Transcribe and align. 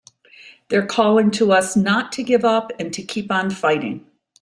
They're 0.69 0.87
calling 0.87 1.29
to 1.33 1.51
us 1.51 1.75
not 1.75 2.11
to 2.13 2.23
give 2.23 2.43
up 2.43 2.71
and 2.79 2.91
to 2.91 3.03
keep 3.03 3.31
on 3.31 3.51
fighting! 3.51 4.07